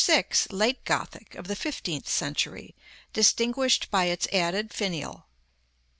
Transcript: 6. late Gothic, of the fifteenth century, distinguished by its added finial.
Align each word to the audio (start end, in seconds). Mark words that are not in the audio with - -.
6. 0.05 0.47
late 0.49 0.83
Gothic, 0.83 1.35
of 1.35 1.45
the 1.47 1.55
fifteenth 1.55 2.09
century, 2.09 2.73
distinguished 3.13 3.91
by 3.91 4.05
its 4.05 4.25
added 4.33 4.73
finial. 4.73 5.27